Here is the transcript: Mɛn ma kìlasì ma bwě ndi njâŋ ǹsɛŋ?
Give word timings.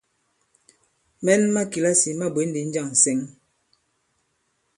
Mɛn 1.23 1.41
ma 1.53 1.61
kìlasì 1.71 2.11
ma 2.19 2.27
bwě 2.33 2.43
ndi 2.47 2.61
njâŋ 2.69 2.87
ǹsɛŋ? 2.95 3.19